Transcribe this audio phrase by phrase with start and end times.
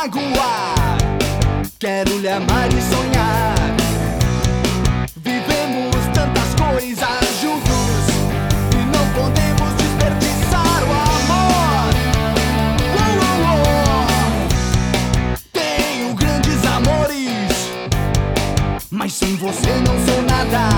[0.00, 0.96] magoar.
[1.78, 3.54] Quero lhe amar e sonhar.
[5.16, 8.02] Vivemos tantas coisas juntos
[8.72, 11.92] e não podemos desperdiçar o amor.
[12.96, 14.08] Uh, uh, uh.
[15.52, 17.52] Tenho grandes amores,
[18.90, 20.68] mas sem você não sou nada.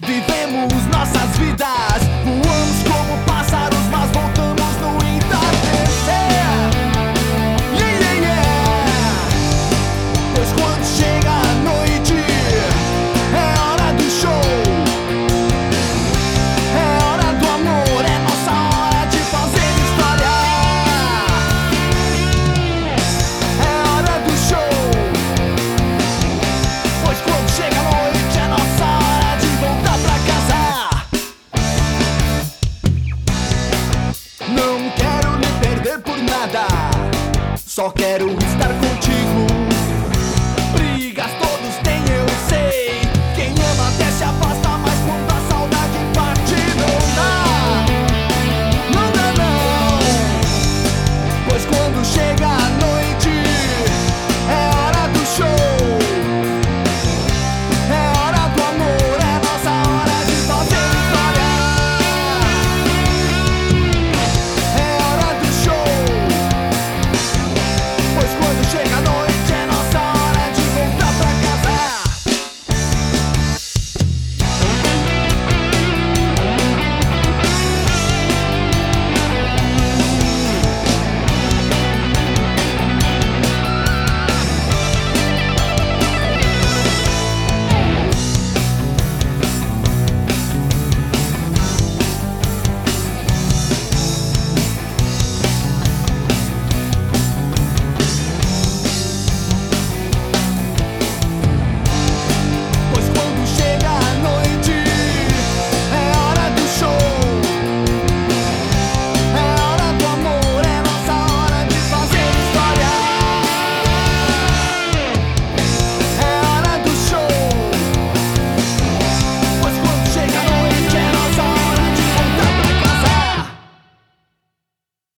[0.00, 2.93] Vivemos nossas vidas, voamos como
[37.74, 38.83] Só quero estar contigo.